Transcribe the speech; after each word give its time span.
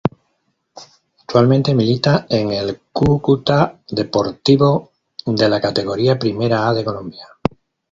Actualmente 1.19 1.75
milita 1.75 2.25
en 2.27 2.51
el 2.53 2.81
Cúcuta 2.91 3.77
Deportivo 3.87 4.89
de 5.27 5.47
la 5.47 5.61
Categoría 5.61 6.17
Primera 6.17 6.67
A 6.67 6.73
de 6.73 6.83
Colombia. 6.83 7.27